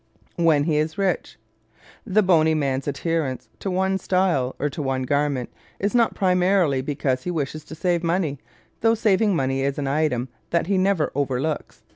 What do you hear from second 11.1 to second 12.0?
overlooks.